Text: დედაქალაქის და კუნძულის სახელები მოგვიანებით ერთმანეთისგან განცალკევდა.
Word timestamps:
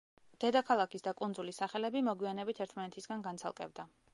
დედაქალაქის 0.43 1.05
და 1.07 1.13
კუნძულის 1.19 1.61
სახელები 1.63 2.03
მოგვიანებით 2.09 2.65
ერთმანეთისგან 2.67 3.23
განცალკევდა. 3.29 3.87